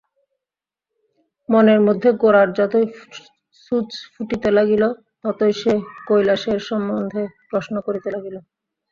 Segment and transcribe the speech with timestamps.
[1.49, 2.85] মনের মধ্যে গোরার যতই
[3.61, 4.83] ছুঁচ ফুটিতে লাগিল
[5.23, 5.73] ততই সে
[6.07, 8.35] কৈলাসের সম্বন্ধে প্রশ্ন করিতে লাগিল।